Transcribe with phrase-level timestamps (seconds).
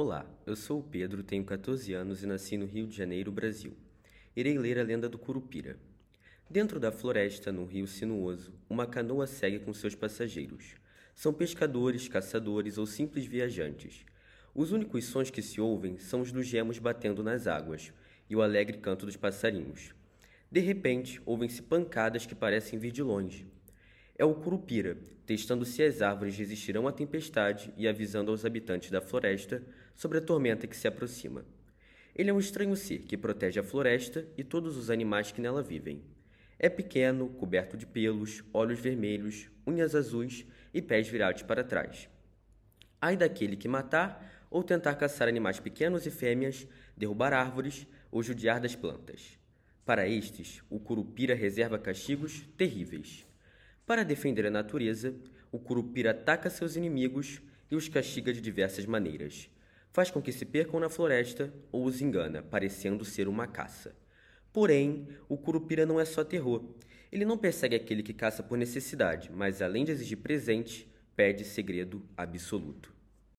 [0.00, 3.76] Olá, eu sou o Pedro, tenho 14 anos e nasci no Rio de Janeiro, Brasil.
[4.36, 5.76] Irei ler a lenda do Curupira.
[6.48, 10.76] Dentro da floresta, num rio sinuoso, uma canoa segue com seus passageiros.
[11.16, 14.06] São pescadores, caçadores ou simples viajantes.
[14.54, 17.92] Os únicos sons que se ouvem são os dos gemos batendo nas águas
[18.30, 19.96] e o alegre canto dos passarinhos.
[20.48, 23.48] De repente, ouvem-se pancadas que parecem vir de longe
[24.18, 29.00] é o Curupira, testando se as árvores resistirão à tempestade e avisando aos habitantes da
[29.00, 29.62] floresta
[29.94, 31.44] sobre a tormenta que se aproxima.
[32.16, 35.62] Ele é um estranho ser que protege a floresta e todos os animais que nela
[35.62, 36.02] vivem.
[36.58, 42.08] É pequeno, coberto de pelos, olhos vermelhos, unhas azuis e pés virados para trás.
[43.00, 48.58] Ai daquele que matar ou tentar caçar animais pequenos e fêmeas, derrubar árvores ou judiar
[48.58, 49.38] das plantas.
[49.84, 53.27] Para estes, o Curupira reserva castigos terríveis.
[53.88, 55.14] Para defender a natureza,
[55.50, 59.48] o Curupira ataca seus inimigos e os castiga de diversas maneiras.
[59.94, 63.96] Faz com que se percam na floresta ou os engana, parecendo ser uma caça.
[64.52, 66.68] Porém, o Curupira não é só terror.
[67.10, 70.86] Ele não persegue aquele que caça por necessidade, mas além de exigir presente,
[71.16, 72.97] pede segredo absoluto.